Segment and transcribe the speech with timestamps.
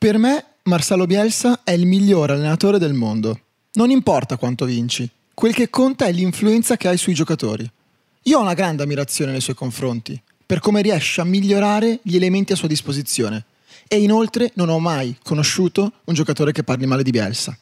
[0.00, 3.40] Per me, Marcelo Bielsa è il miglior allenatore del mondo.
[3.72, 7.68] Non importa quanto vinci, quel che conta è l'influenza che hai sui giocatori.
[8.22, 12.52] Io ho una grande ammirazione nei suoi confronti, per come riesce a migliorare gli elementi
[12.52, 13.44] a sua disposizione.
[13.88, 17.58] E inoltre non ho mai conosciuto un giocatore che parli male di Bielsa.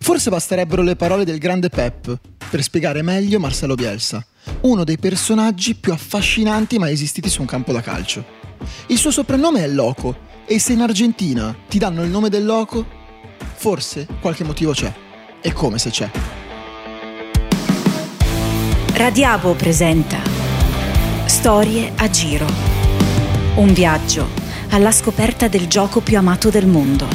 [0.00, 2.14] Forse basterebbero le parole del grande Pep
[2.50, 4.22] per spiegare meglio Marcelo Bielsa,
[4.62, 8.22] uno dei personaggi più affascinanti mai esistiti su un campo da calcio.
[8.88, 12.84] Il suo soprannome è Loco e se in Argentina ti danno il nome del loco,
[13.54, 14.92] forse qualche motivo c'è.
[15.40, 16.10] E come se c'è.
[18.94, 20.20] Radiabo presenta
[21.26, 22.46] Storie a giro.
[23.56, 24.28] Un viaggio
[24.70, 27.06] alla scoperta del gioco più amato del mondo.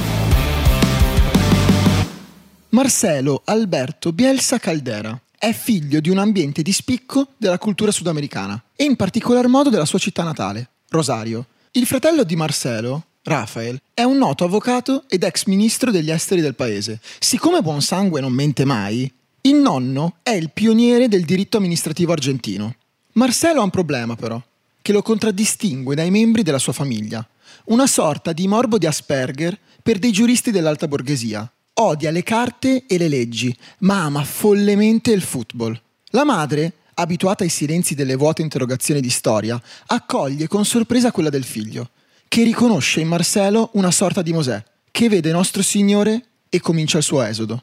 [2.69, 8.83] Marcelo Alberto Bielsa Caldera è figlio di un ambiente di spicco della cultura sudamericana e
[8.83, 11.45] in particolar modo della sua città natale, Rosario.
[11.71, 16.55] Il fratello di Marcelo, Rafael è un noto avvocato ed ex ministro degli esteri del
[16.55, 17.01] paese.
[17.19, 19.11] Siccome buon sangue non mente mai,
[19.41, 22.75] il nonno è il pioniere del diritto amministrativo argentino.
[23.13, 24.41] Marcelo ha un problema però,
[24.81, 27.27] che lo contraddistingue dai membri della sua famiglia.
[27.65, 31.51] Una sorta di morbo di Asperger per dei giuristi dell'alta borghesia.
[31.79, 35.77] Odia le carte e le leggi, ma ama follemente il football.
[36.11, 41.43] La madre, abituata ai silenzi delle vuote interrogazioni di storia, accoglie con sorpresa quella del
[41.43, 41.89] figlio
[42.27, 47.03] che riconosce in Marcelo una sorta di Mosè, che vede nostro Signore e comincia il
[47.03, 47.61] suo esodo.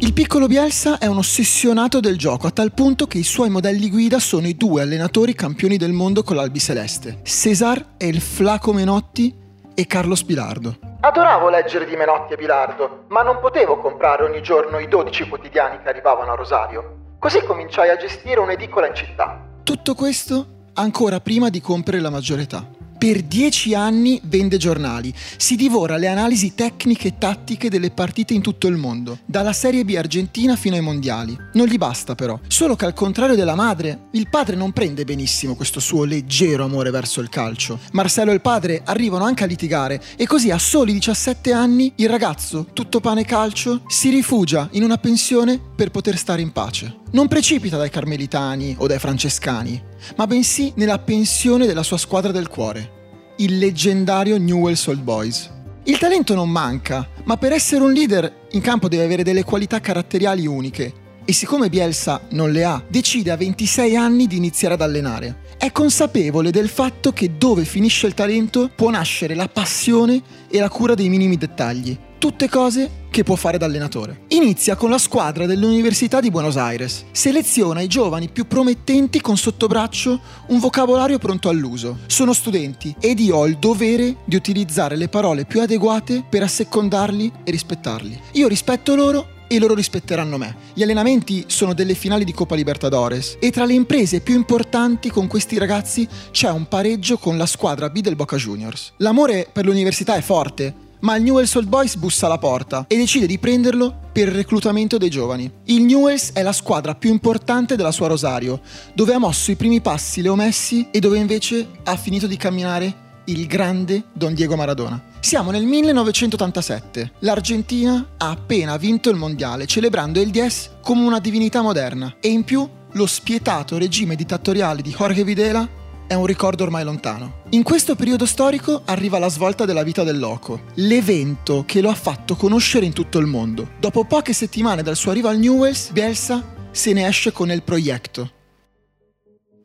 [0.00, 3.90] Il piccolo Bielsa è un ossessionato del gioco a tal punto che i suoi modelli
[3.90, 8.72] guida sono i due allenatori campioni del mondo con l'Albi Celeste, Cesar e il Flaco
[8.72, 9.34] Menotti
[9.74, 10.78] e Carlos Pilardo.
[11.00, 15.82] Adoravo leggere di Menotti e Pilardo, ma non potevo comprare ogni giorno i 12 quotidiani
[15.82, 17.16] che arrivavano a Rosario.
[17.18, 19.44] Così cominciai a gestire un'edicola in città.
[19.64, 25.54] Tutto questo ancora prima di compiere la maggiore età per dieci anni vende giornali, si
[25.54, 29.94] divora le analisi tecniche e tattiche delle partite in tutto il mondo, dalla Serie B
[29.96, 31.36] argentina fino ai mondiali.
[31.52, 35.54] Non gli basta però, solo che al contrario della madre, il padre non prende benissimo
[35.54, 37.78] questo suo leggero amore verso il calcio.
[37.92, 42.08] Marcello e il padre arrivano anche a litigare e così a soli 17 anni il
[42.08, 46.96] ragazzo, tutto pane e calcio, si rifugia in una pensione per poter stare in pace.
[47.10, 49.80] Non precipita dai carmelitani o dai francescani,
[50.16, 55.50] ma bensì nella pensione della sua squadra del cuore, il leggendario Newell's Old Boys.
[55.84, 59.80] Il talento non manca, ma per essere un leader in campo deve avere delle qualità
[59.80, 61.06] caratteriali uniche.
[61.24, 65.40] E siccome Bielsa non le ha, decide a 26 anni di iniziare ad allenare.
[65.58, 70.68] È consapevole del fatto che dove finisce il talento può nascere la passione e la
[70.68, 71.98] cura dei minimi dettagli.
[72.18, 74.22] Tutte cose che può fare da allenatore.
[74.30, 77.04] Inizia con la squadra dell'Università di Buenos Aires.
[77.12, 81.98] Seleziona i giovani più promettenti con sotto braccio un vocabolario pronto all'uso.
[82.06, 87.30] Sono studenti ed io ho il dovere di utilizzare le parole più adeguate per assecondarli
[87.44, 88.20] e rispettarli.
[88.32, 90.56] Io rispetto loro e loro rispetteranno me.
[90.74, 95.28] Gli allenamenti sono delle finali di Coppa Libertadores e tra le imprese più importanti con
[95.28, 98.94] questi ragazzi c'è un pareggio con la squadra B del Boca Juniors.
[98.96, 103.26] L'amore per l'università è forte ma il Newell's Old Boys bussa alla porta e decide
[103.26, 105.50] di prenderlo per il reclutamento dei giovani.
[105.64, 108.60] Il Newell's è la squadra più importante della sua Rosario,
[108.94, 113.06] dove ha mosso i primi passi Leo Messi e dove invece ha finito di camminare
[113.24, 115.02] il grande Don Diego Maradona.
[115.20, 117.12] Siamo nel 1987.
[117.20, 122.44] L'Argentina ha appena vinto il mondiale, celebrando il Dies come una divinità moderna e in
[122.44, 125.68] più lo spietato regime dittatoriale di Jorge Videla
[126.08, 127.42] è un ricordo ormai lontano.
[127.50, 131.94] In questo periodo storico arriva la svolta della vita del Loco, l'evento che lo ha
[131.94, 133.72] fatto conoscere in tutto il mondo.
[133.78, 138.32] Dopo poche settimane dal suo arrivo al Newells, Bielsa se ne esce con il progetto.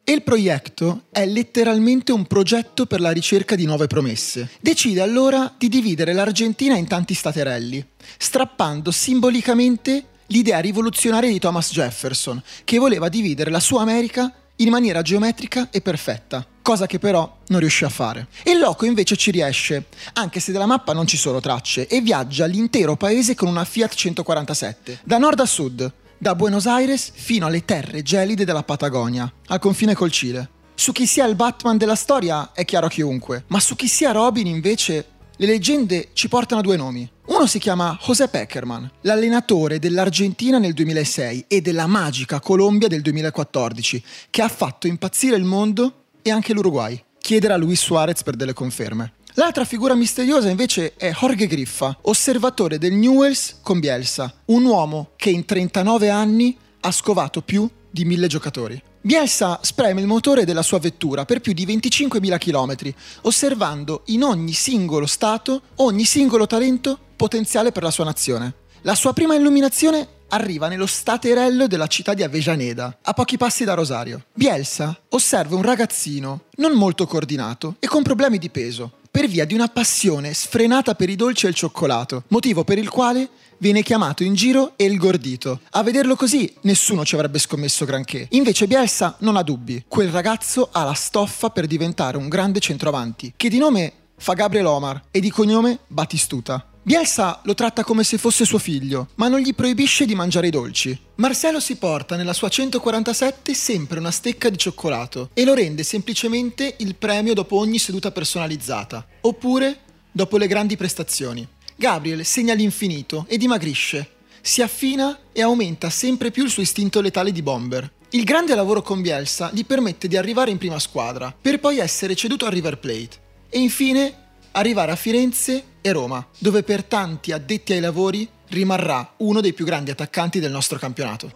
[0.04, 4.50] E il progetto è letteralmente un progetto per la ricerca di nuove promesse.
[4.60, 7.84] Decide allora di dividere l'Argentina in tanti staterelli,
[8.18, 15.02] strappando simbolicamente l'idea rivoluzionaria di Thomas Jefferson, che voleva dividere la sua America in maniera
[15.02, 18.28] geometrica e perfetta, cosa che però non riuscì a fare.
[18.46, 22.46] Il loco invece ci riesce, anche se della mappa non ci sono tracce, e viaggia
[22.46, 27.66] l'intero paese con una Fiat 147, da nord a sud, da Buenos Aires fino alle
[27.66, 30.50] terre gelide della Patagonia, al confine col Cile.
[30.76, 34.12] Su chi sia il Batman della storia è chiaro a chiunque, ma su chi sia
[34.12, 35.06] Robin invece
[35.38, 37.10] le leggende ci portano a due nomi.
[37.26, 44.04] Uno si chiama José Peckerman, l'allenatore dell'Argentina nel 2006 e della magica Colombia del 2014,
[44.30, 47.02] che ha fatto impazzire il mondo e anche l'Uruguay.
[47.20, 49.14] Chiedere a Luis Suarez per delle conferme.
[49.36, 55.32] L'altra figura misteriosa invece è Jorge Griffa, osservatore del Newells con Bielsa, un uomo che
[55.32, 58.80] in 39 anni ha scovato più di mille giocatori.
[59.06, 64.54] Bielsa spreme il motore della sua vettura per più di 25.000 km, osservando in ogni
[64.54, 68.54] singolo stato ogni singolo talento potenziale per la sua nazione.
[68.84, 73.74] La sua prima illuminazione arriva nello staterello della città di Avejaneda, a pochi passi da
[73.74, 74.24] Rosario.
[74.34, 79.54] Bielsa osserva un ragazzino non molto coordinato e con problemi di peso, per via di
[79.54, 83.30] una passione sfrenata per i dolci e il cioccolato, motivo per il quale
[83.60, 85.60] viene chiamato in giro El Gordito.
[85.70, 88.26] A vederlo così nessuno ci avrebbe scommesso granché.
[88.32, 89.84] Invece Bielsa non ha dubbi.
[89.88, 94.66] Quel ragazzo ha la stoffa per diventare un grande centroavanti, che di nome fa Gabriel
[94.66, 96.73] Omar e di cognome Batistuta.
[96.86, 100.50] Bielsa lo tratta come se fosse suo figlio, ma non gli proibisce di mangiare i
[100.50, 101.00] dolci.
[101.16, 106.76] Marcelo si porta nella sua 147 sempre una stecca di cioccolato e lo rende semplicemente
[106.80, 109.80] il premio dopo ogni seduta personalizzata, oppure
[110.12, 111.48] dopo le grandi prestazioni.
[111.78, 114.10] Gabriel segna l'infinito e dimagrisce,
[114.42, 117.90] si affina e aumenta sempre più il suo istinto letale di bomber.
[118.10, 122.14] Il grande lavoro con Bielsa gli permette di arrivare in prima squadra, per poi essere
[122.14, 124.23] ceduto a River Plate e infine
[124.54, 129.66] arrivare a Firenze e Roma, dove per tanti addetti ai lavori rimarrà uno dei più
[129.66, 131.32] grandi attaccanti del nostro campionato.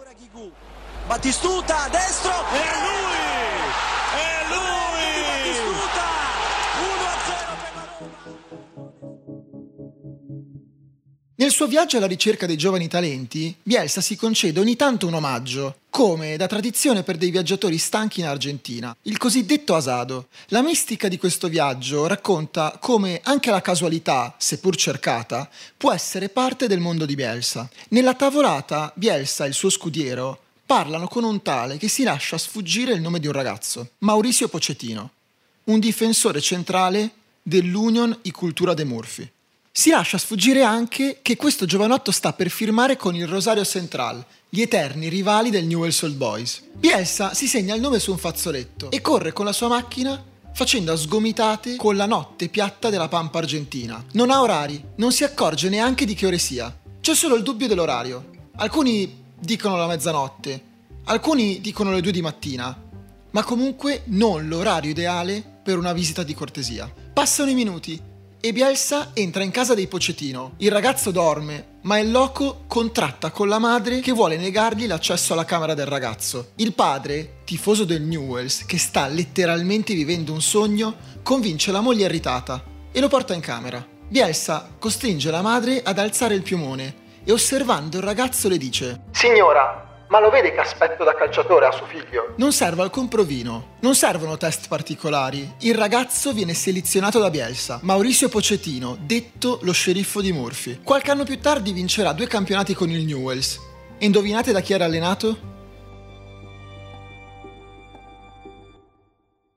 [1.05, 2.86] Battistuta a destro
[11.39, 15.81] Nel suo viaggio alla ricerca dei giovani talenti, Bielsa si concede ogni tanto un omaggio,
[15.91, 20.29] come da tradizione per dei viaggiatori stanchi in Argentina, il cosiddetto asado.
[20.47, 25.47] La mistica di questo viaggio racconta come anche la casualità, seppur cercata,
[25.77, 27.69] può essere parte del mondo di Bielsa.
[27.89, 32.93] Nella tavolata, Bielsa e il suo scudiero parlano con un tale che si lascia sfuggire
[32.93, 35.11] il nome di un ragazzo, Mauricio Pocettino,
[35.65, 37.11] un difensore centrale
[37.43, 39.29] dell'Union y Cultura de Murphy.
[39.77, 44.61] Si lascia sfuggire anche che questo giovanotto sta per firmare con il Rosario Central, gli
[44.61, 46.63] eterni rivali del Newell's Old Boys.
[46.73, 50.19] Bielsa si segna il nome su un fazzoletto e corre con la sua macchina
[50.51, 54.03] facendo a sgomitate con la notte piatta della pampa argentina.
[54.13, 56.75] Non ha orari, non si accorge neanche di che ore sia.
[56.99, 58.31] C'è solo il dubbio dell'orario.
[58.55, 60.63] Alcuni dicono la mezzanotte,
[61.03, 62.75] alcuni dicono le due di mattina,
[63.29, 66.91] ma comunque non l'orario ideale per una visita di cortesia.
[67.13, 70.53] Passano i minuti e Bielsa entra in casa dei Pocettino.
[70.57, 75.45] Il ragazzo dorme, ma il loco contratta con la madre che vuole negargli l'accesso alla
[75.45, 76.51] camera del ragazzo.
[76.55, 82.63] Il padre, tifoso del Newells, che sta letteralmente vivendo un sogno, convince la moglie irritata
[82.91, 83.85] e lo porta in camera.
[84.07, 89.96] Bielsa costringe la madre ad alzare il piumone e osservando il ragazzo le dice Signora,
[90.09, 92.33] ma lo vede che aspetto da calciatore a suo figlio?
[92.37, 95.55] Non serve alcun provino, non servono test particolari.
[95.59, 100.79] Il ragazzo viene selezionato da Bielsa, Mauricio Pocettino, detto lo sceriffo di Murphy.
[100.81, 103.59] Qualche anno più tardi vincerà due campionati con il Newells.
[103.97, 105.55] E indovinate da chi era allenato?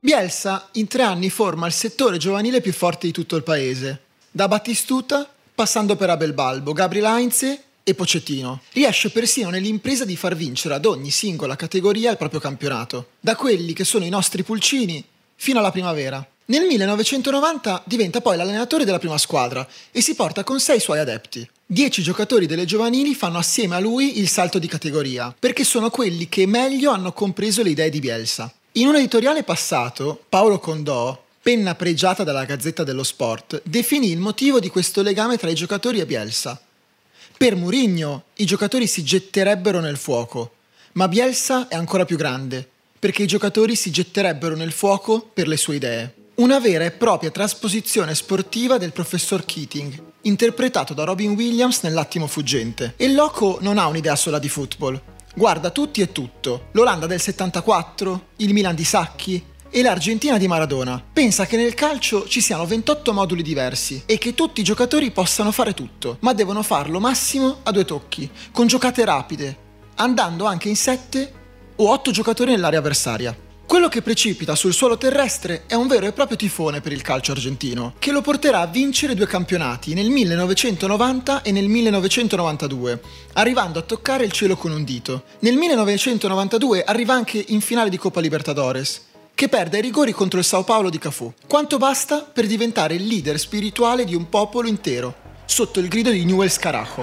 [0.00, 4.00] Bielsa in tre anni forma il settore giovanile più forte di tutto il paese,
[4.30, 8.62] da Battistuta passando per Abel Balbo, Gabriel Heinze e Pocettino.
[8.72, 13.72] Riesce persino nell'impresa di far vincere ad ogni singola categoria il proprio campionato, da quelli
[13.72, 15.04] che sono i nostri pulcini
[15.36, 16.26] fino alla primavera.
[16.46, 20.98] Nel 1990 diventa poi l'allenatore della prima squadra e si porta con sé i suoi
[20.98, 21.48] adepti.
[21.64, 26.28] Dieci giocatori delle giovanili fanno assieme a lui il salto di categoria, perché sono quelli
[26.28, 28.52] che meglio hanno compreso le idee di Bielsa.
[28.72, 34.58] In un editoriale passato, Paolo Condò, penna pregiata dalla Gazzetta dello Sport, definì il motivo
[34.58, 36.60] di questo legame tra i giocatori e Bielsa.
[37.40, 40.56] Per Murigno i giocatori si getterebbero nel fuoco,
[40.92, 42.68] ma Bielsa è ancora più grande,
[42.98, 46.14] perché i giocatori si getterebbero nel fuoco per le sue idee.
[46.34, 52.92] Una vera e propria trasposizione sportiva del professor Keating, interpretato da Robin Williams nell'attimo fuggente.
[52.98, 55.00] E loco non ha un'idea sola di football.
[55.34, 56.66] Guarda tutti e tutto.
[56.72, 61.02] L'Olanda del 74, il Milan di Sacchi, e l'Argentina di Maradona.
[61.12, 65.52] Pensa che nel calcio ci siano 28 moduli diversi e che tutti i giocatori possano
[65.52, 69.56] fare tutto, ma devono farlo massimo a due tocchi, con giocate rapide,
[69.96, 71.32] andando anche in 7
[71.76, 73.48] o 8 giocatori nell'area avversaria.
[73.70, 77.30] Quello che precipita sul suolo terrestre è un vero e proprio tifone per il calcio
[77.30, 83.00] argentino, che lo porterà a vincere due campionati nel 1990 e nel 1992,
[83.34, 85.22] arrivando a toccare il cielo con un dito.
[85.38, 89.02] Nel 1992 arriva anche in finale di Coppa Libertadores,
[89.40, 91.32] che perde ai rigori contro il Sao Paolo di Cafù.
[91.46, 95.14] Quanto basta per diventare il leader spirituale di un popolo intero,
[95.46, 97.02] sotto il grido di Newell's Carajo.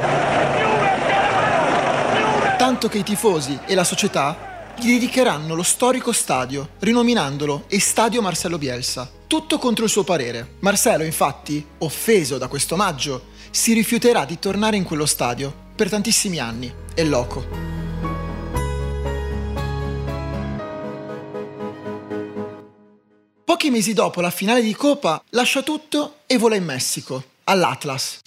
[2.55, 8.59] Tanto che i tifosi e la società gli dedicheranno lo storico stadio, rinominandolo Estadio Marcelo
[8.59, 9.09] Bielsa.
[9.25, 10.57] Tutto contro il suo parere.
[10.59, 16.37] Marcelo, infatti, offeso da questo omaggio, si rifiuterà di tornare in quello stadio per tantissimi
[16.37, 16.71] anni.
[16.93, 17.76] E loco.
[23.57, 28.19] Pochi mesi dopo la finale di Coppa lascia tutto e vola in Messico, all'Atlas.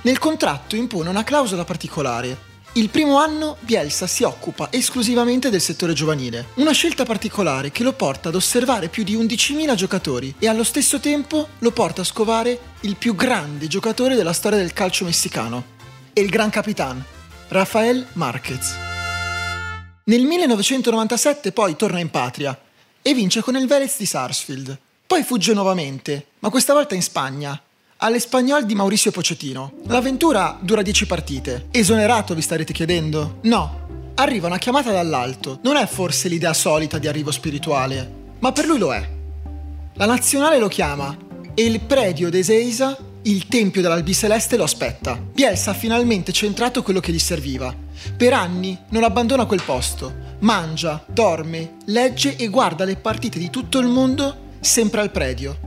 [0.00, 2.34] Nel contratto impone una clausola particolare.
[2.72, 7.92] Il primo anno Bielsa si occupa esclusivamente del settore giovanile, una scelta particolare che lo
[7.92, 12.58] porta ad osservare più di 11.000 giocatori e allo stesso tempo lo porta a scovare
[12.80, 15.76] il più grande giocatore della storia del calcio messicano,
[16.14, 17.04] e il gran capitan,
[17.48, 18.88] Rafael Márquez.
[20.10, 22.58] Nel 1997 poi torna in patria
[23.00, 24.76] e vince con il Vélez di Sarsfield.
[25.06, 27.56] Poi fugge nuovamente, ma questa volta in Spagna,
[27.98, 29.74] all'Espagnol di Mauricio Pochettino.
[29.86, 31.68] L'avventura dura 10 partite.
[31.70, 33.38] Esonerato, vi starete chiedendo?
[33.42, 34.12] No.
[34.16, 35.60] Arriva una chiamata dall'alto.
[35.62, 39.08] Non è forse l'idea solita di arrivo spirituale, ma per lui lo è.
[39.94, 41.16] La nazionale lo chiama
[41.54, 45.16] e il predio d'Eseisa, il tempio dell'Albiceleste, lo aspetta.
[45.16, 47.74] Bielsa ha finalmente centrato quello che gli serviva.
[48.16, 50.28] Per anni non abbandona quel posto.
[50.40, 55.58] Mangia, dorme, legge e guarda le partite di tutto il mondo sempre al predio.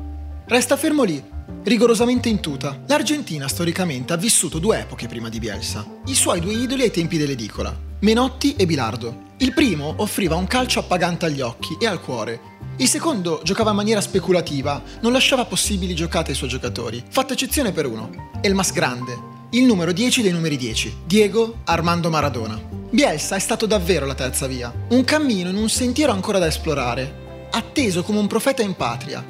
[0.48, 1.24] Resta fermo lì,
[1.64, 2.82] rigorosamente in tuta.
[2.88, 5.86] L'Argentina storicamente ha vissuto due epoche prima di Bielsa.
[6.06, 9.32] I suoi due idoli ai tempi dell'edicola, Menotti e Bilardo.
[9.38, 12.52] Il primo offriva un calcio appagante agli occhi e al cuore.
[12.78, 17.72] Il secondo giocava in maniera speculativa, non lasciava possibili giocate ai suoi giocatori, fatta eccezione
[17.72, 18.10] per uno,
[18.42, 22.60] Elmas Grande, il numero 10 dei numeri 10, Diego Armando Maradona.
[22.90, 27.48] Bielsa è stato davvero la terza via, un cammino in un sentiero ancora da esplorare,
[27.52, 29.24] atteso come un profeta in patria,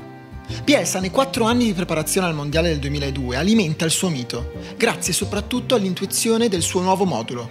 [0.63, 5.13] Bielsa nei quattro anni di preparazione al Mondiale del 2002 alimenta il suo mito, grazie
[5.13, 7.49] soprattutto all'intuizione del suo nuovo modulo,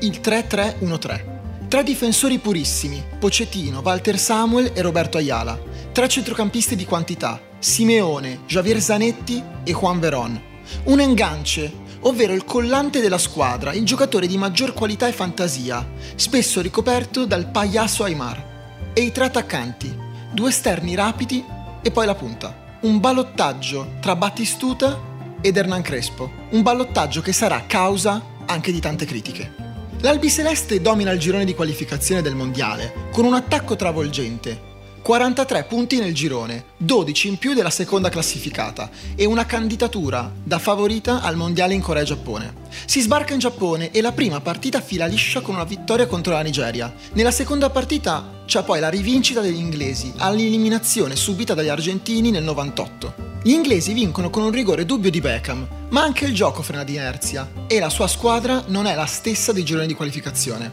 [0.00, 1.33] il 3-3-1-3.
[1.68, 5.58] Tre difensori purissimi, Pocettino, Walter Samuel e Roberto Ayala.
[5.92, 10.40] Tre centrocampisti di quantità, Simeone, Javier Zanetti e Juan Veron.
[10.84, 16.60] Un engance, ovvero il collante della squadra, il giocatore di maggior qualità e fantasia, spesso
[16.60, 18.92] ricoperto dal pagliasso Aymar.
[18.92, 19.92] E i tre attaccanti,
[20.32, 21.44] due esterni rapidi
[21.82, 22.78] e poi la punta.
[22.82, 25.00] Un ballottaggio tra Battistuta
[25.40, 26.30] ed Hernan Crespo.
[26.50, 29.63] Un ballottaggio che sarà causa anche di tante critiche.
[30.04, 36.12] L'Albiceleste domina il girone di qualificazione del mondiale con un attacco travolgente 43 punti nel
[36.12, 41.80] girone, 12 in più della seconda classificata e una candidatura da favorita al mondiale in
[41.80, 42.54] Corea e Giappone.
[42.84, 46.42] Si sbarca in Giappone e la prima partita fila liscia con una vittoria contro la
[46.42, 46.92] Nigeria.
[47.14, 53.33] Nella seconda partita c'è poi la rivincita degli inglesi all'eliminazione subita dagli argentini nel 98.
[53.46, 56.94] Gli inglesi vincono con un rigore dubbio di Beckham, ma anche il gioco frena di
[56.94, 60.72] inerzia e la sua squadra non è la stessa dei gironi di qualificazione.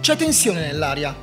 [0.00, 1.14] C'è tensione nell'aria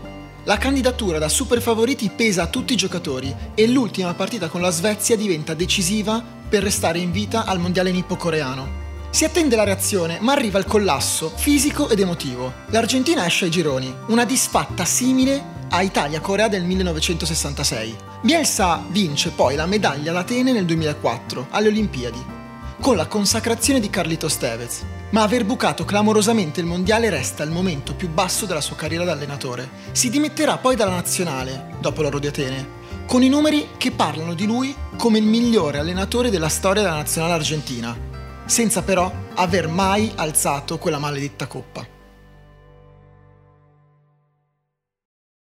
[0.43, 4.69] la candidatura da super favoriti pesa a tutti i giocatori e l'ultima partita con la
[4.69, 8.77] Svezia diventa decisiva per restare in vita al mondiale nippo-coreano.
[9.09, 12.53] Si attende la reazione, ma arriva il collasso fisico ed emotivo.
[12.67, 17.95] L'Argentina esce ai gironi, una disfatta simile a Italia-Corea del 1966.
[18.21, 22.37] Bielsa vince poi la medaglia all'Atene nel 2004, alle Olimpiadi
[22.81, 27.93] con la consacrazione di Carlito Stevez, ma aver bucato clamorosamente il mondiale resta il momento
[27.93, 29.69] più basso della sua carriera da allenatore.
[29.91, 34.45] Si dimetterà poi dalla nazionale, dopo l'Oro di Atene, con i numeri che parlano di
[34.45, 37.97] lui come il migliore allenatore della storia della nazionale argentina,
[38.45, 41.98] senza però aver mai alzato quella maledetta coppa.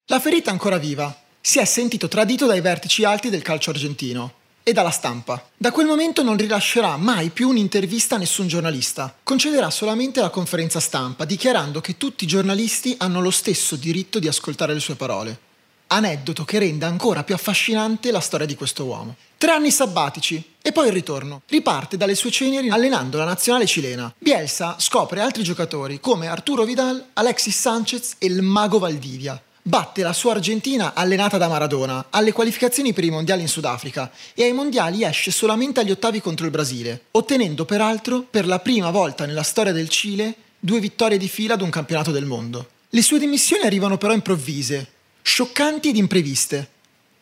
[0.09, 1.11] La ferita ancora viva.
[1.41, 5.43] Si è sentito tradito dai vertici alti del calcio argentino e dalla stampa.
[5.57, 10.79] Da quel momento non rilascerà mai più un'intervista a nessun giornalista, concederà solamente la conferenza
[10.79, 15.39] stampa, dichiarando che tutti i giornalisti hanno lo stesso diritto di ascoltare le sue parole.
[15.87, 19.15] Aneddoto che rende ancora più affascinante la storia di questo uomo.
[19.39, 21.41] Tre anni sabbatici e poi il ritorno.
[21.47, 24.13] Riparte dalle sue ceneri allenando la nazionale cilena.
[24.19, 30.13] Bielsa scopre altri giocatori come Arturo Vidal, Alexis Sanchez e il mago Valdivia batte la
[30.13, 35.03] sua Argentina allenata da Maradona alle qualificazioni per i mondiali in Sudafrica e ai mondiali
[35.03, 39.71] esce solamente agli ottavi contro il Brasile, ottenendo peraltro per la prima volta nella storia
[39.71, 42.69] del Cile due vittorie di fila ad un campionato del mondo.
[42.89, 44.87] Le sue dimissioni arrivano però improvvise,
[45.23, 46.69] scioccanti ed impreviste.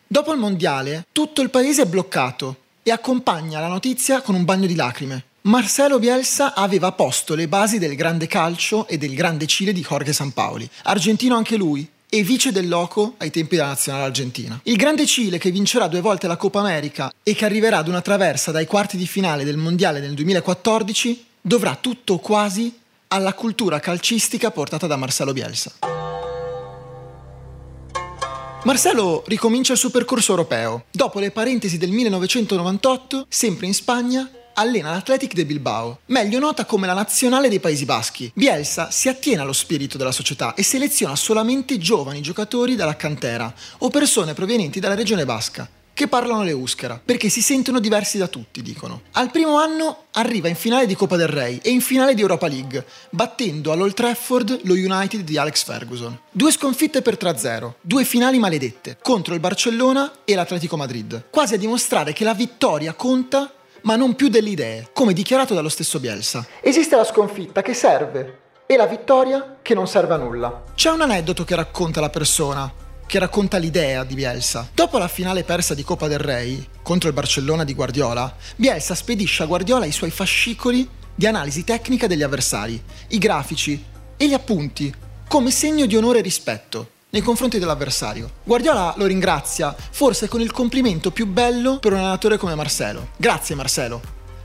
[0.06, 4.66] Dopo il mondiale tutto il paese è bloccato e accompagna la notizia con un bagno
[4.66, 5.24] di lacrime.
[5.42, 10.12] Marcelo Bielsa aveva posto le basi del grande calcio e del grande Cile di Jorge
[10.12, 14.60] Sampaoli, argentino anche lui, e vice del Loco ai tempi della nazionale argentina.
[14.62, 18.02] Il grande Cile che vincerà due volte la Coppa America e che arriverà ad una
[18.02, 22.72] traversa dai quarti di finale del Mondiale nel 2014 dovrà tutto quasi
[23.08, 25.72] alla cultura calcistica portata da Marcelo Bielsa.
[28.62, 30.84] Marcelo ricomincia il suo percorso europeo.
[30.92, 36.86] Dopo le parentesi del 1998, sempre in Spagna, allena l'Athletic de Bilbao, meglio nota come
[36.86, 38.30] la nazionale dei Paesi Baschi.
[38.34, 43.90] Bielsa si attiene allo spirito della società e seleziona solamente giovani giocatori dalla cantera o
[43.90, 48.62] persone provenienti dalla regione basca che parlano le euskera, perché si sentono diversi da tutti,
[48.62, 49.02] dicono.
[49.12, 52.48] Al primo anno arriva in finale di Coppa del Re e in finale di Europa
[52.48, 56.18] League, battendo all'Old Trafford lo United di Alex Ferguson.
[56.32, 61.58] Due sconfitte per 3-0, due finali maledette, contro il Barcellona e l'Atletico Madrid, quasi a
[61.58, 63.52] dimostrare che la vittoria conta
[63.84, 66.46] ma non più delle idee, come dichiarato dallo stesso Bielsa.
[66.60, 70.64] Esiste la sconfitta che serve e la vittoria che non serve a nulla.
[70.74, 72.72] C'è un aneddoto che racconta la persona,
[73.06, 74.68] che racconta l'idea di Bielsa.
[74.74, 79.42] Dopo la finale persa di Coppa del Rey contro il Barcellona di Guardiola, Bielsa spedisce
[79.42, 83.84] a Guardiola i suoi fascicoli di analisi tecnica degli avversari, i grafici
[84.16, 84.92] e gli appunti,
[85.28, 88.28] come segno di onore e rispetto nei confronti dell'avversario.
[88.42, 93.10] Guardiola lo ringrazia, forse con il complimento più bello per un allenatore come Marcelo.
[93.16, 94.00] Grazie Marcelo.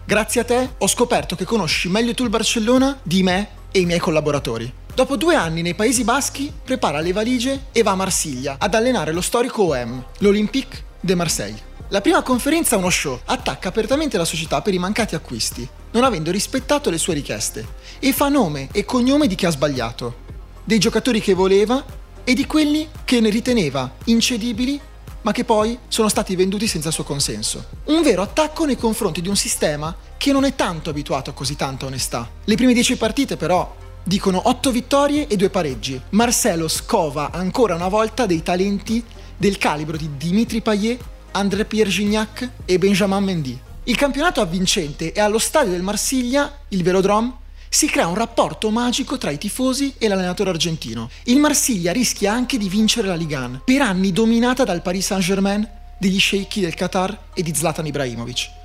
[0.06, 3.86] Grazie a te ho scoperto che conosci meglio tu il Barcellona di me e i
[3.86, 4.72] miei collaboratori.
[4.94, 9.14] Dopo due anni nei Paesi Baschi prepara le valigie e va a Marsiglia ad allenare
[9.14, 11.68] lo storico OM, l'Olympique de Marseille.
[11.88, 16.30] La prima conferenza uno show, attacca apertamente la società per i mancati acquisti, non avendo
[16.30, 20.28] rispettato le sue richieste, e fa nome e cognome di chi ha sbagliato,
[20.64, 21.84] dei giocatori che voleva
[22.24, 24.80] e di quelli che ne riteneva incedibili
[25.22, 27.66] ma che poi sono stati venduti senza suo consenso.
[27.86, 31.56] Un vero attacco nei confronti di un sistema che non è tanto abituato a così
[31.56, 32.30] tanta onestà.
[32.46, 36.02] Le prime dieci partite però dicono 8 vittorie e 2 pareggi.
[36.12, 39.04] Marcelo scova ancora una volta dei talenti
[39.36, 43.60] del calibro di Dimitri Payet, André Pierre Gignac e Benjamin Mendy.
[43.84, 47.34] Il campionato avvincente e allo stadio del Marsiglia, il Velodrome,
[47.70, 51.10] si crea un rapporto magico tra i tifosi e l'allenatore argentino.
[51.26, 55.68] Il Marsiglia rischia anche di vincere la Ligue 1, per anni dominata dal Paris Saint-Germain,
[55.98, 58.58] degli sceicchi del Qatar e di Zlatan Ibrahimovic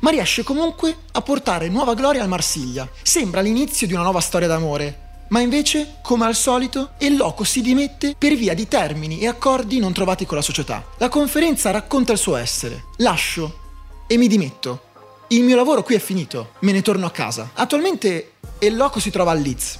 [0.00, 2.88] ma riesce comunque a portare nuova gloria al Marsiglia.
[3.02, 7.60] Sembra l'inizio di una nuova storia d'amore, ma invece, come al solito, il loco si
[7.60, 10.84] dimette per via di termini e accordi non trovati con la società.
[10.98, 12.84] La conferenza racconta il suo essere.
[12.98, 13.64] Lascio
[14.06, 14.82] e mi dimetto.
[15.28, 17.50] Il mio lavoro qui è finito, me ne torno a casa.
[17.54, 19.78] Attualmente il loco si trova a Leeds,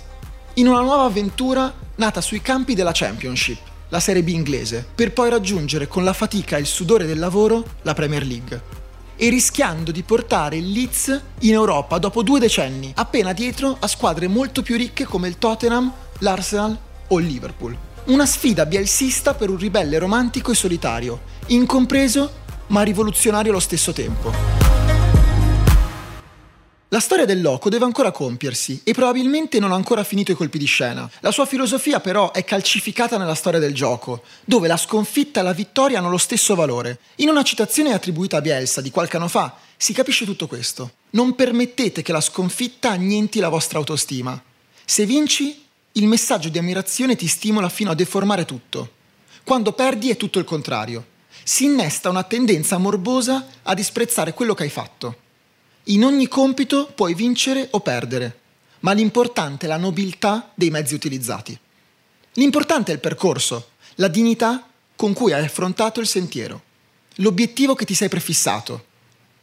[0.54, 3.58] in una nuova avventura nata sui campi della Championship,
[3.88, 7.64] la Serie B inglese, per poi raggiungere con la fatica e il sudore del lavoro
[7.82, 8.84] la Premier League
[9.16, 14.28] e rischiando di portare il Leeds in Europa dopo due decenni, appena dietro a squadre
[14.28, 17.74] molto più ricche come il Tottenham, l'Arsenal o il Liverpool.
[18.06, 24.65] Una sfida bielsista per un ribelle romantico e solitario, incompreso ma rivoluzionario allo stesso tempo.
[26.90, 30.56] La storia del loco deve ancora compiersi e probabilmente non ha ancora finito i colpi
[30.56, 31.10] di scena.
[31.18, 35.52] La sua filosofia però è calcificata nella storia del gioco, dove la sconfitta e la
[35.52, 37.00] vittoria hanno lo stesso valore.
[37.16, 40.92] In una citazione attribuita a Bielsa di qualche anno fa si capisce tutto questo.
[41.10, 44.40] Non permettete che la sconfitta annienti la vostra autostima.
[44.84, 48.92] Se vinci, il messaggio di ammirazione ti stimola fino a deformare tutto.
[49.42, 51.04] Quando perdi è tutto il contrario.
[51.42, 55.24] Si innesta una tendenza morbosa a disprezzare quello che hai fatto.
[55.88, 58.40] In ogni compito puoi vincere o perdere,
[58.80, 61.56] ma l'importante è la nobiltà dei mezzi utilizzati.
[62.32, 66.60] L'importante è il percorso, la dignità con cui hai affrontato il sentiero,
[67.16, 68.84] l'obiettivo che ti sei prefissato.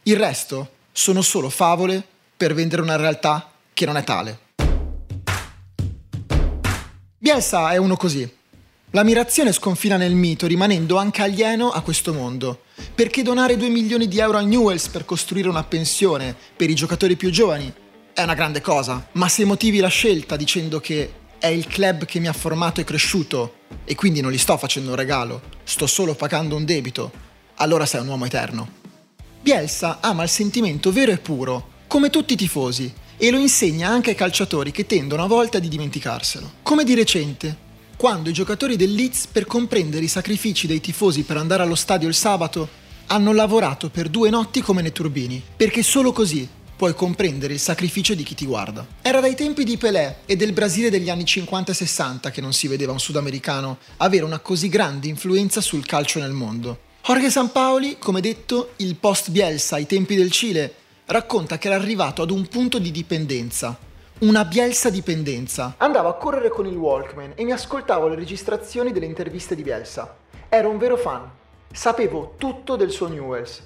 [0.02, 4.38] Il resto sono solo favole per vendere una realtà che non è tale.
[7.16, 8.30] Bielsa è uno così.
[8.94, 12.60] L'ammirazione sconfina nel mito, rimanendo anche alieno a questo mondo.
[12.94, 17.16] Perché donare 2 milioni di euro al Newells per costruire una pensione per i giocatori
[17.16, 17.72] più giovani
[18.12, 22.20] è una grande cosa, ma se motivi la scelta dicendo che è il club che
[22.20, 23.54] mi ha formato e cresciuto
[23.84, 27.10] e quindi non gli sto facendo un regalo, sto solo pagando un debito,
[27.56, 28.68] allora sei un uomo eterno.
[29.40, 34.10] Bielsa ama il sentimento vero e puro, come tutti i tifosi, e lo insegna anche
[34.10, 36.52] ai calciatori che tendono a volte a dimenticarselo.
[36.62, 37.63] Come di recente,
[37.96, 42.08] quando i giocatori del Leeds, per comprendere i sacrifici dei tifosi per andare allo stadio
[42.08, 42.68] il sabato,
[43.06, 48.14] hanno lavorato per due notti come nei turbini, perché solo così puoi comprendere il sacrificio
[48.14, 48.86] di chi ti guarda.
[49.00, 52.52] Era dai tempi di Pelé e del Brasile degli anni 50 e 60 che non
[52.52, 56.78] si vedeva un sudamericano avere una così grande influenza sul calcio nel mondo.
[57.02, 60.74] Jorge Sampaoli, come detto, il post Bielsa ai tempi del Cile,
[61.06, 63.78] racconta che era arrivato ad un punto di dipendenza,
[64.20, 65.74] una Bielsa dipendenza.
[65.78, 70.16] Andavo a correre con il Walkman e mi ascoltavo le registrazioni delle interviste di Bielsa.
[70.48, 71.28] Ero un vero fan.
[71.72, 73.62] Sapevo tutto del suo Newells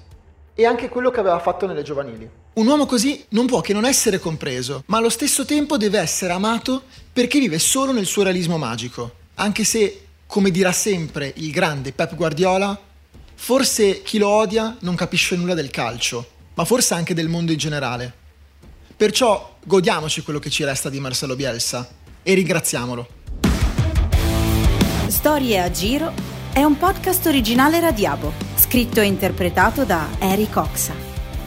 [0.55, 2.27] e anche quello che aveva fatto nelle giovanili.
[2.53, 6.33] Un uomo così non può che non essere compreso, ma allo stesso tempo deve essere
[6.33, 6.83] amato
[7.13, 9.11] perché vive solo nel suo realismo magico.
[9.35, 12.77] Anche se, come dirà sempre il grande Pep Guardiola,
[13.35, 17.57] forse chi lo odia non capisce nulla del calcio, ma forse anche del mondo in
[17.57, 18.13] generale.
[18.99, 21.87] Perciò godiamoci quello che ci resta di Marcelo Bielsa
[22.21, 23.07] e ringraziamolo.
[25.07, 26.11] Storie a giro
[26.51, 30.93] è un podcast originale Radiabo, scritto e interpretato da Eric Oxa.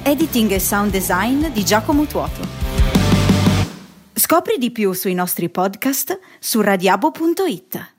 [0.03, 2.41] Editing e sound design di Giacomo Tuoto.
[4.15, 7.92] Scopri di più sui nostri podcast su radiabo.it.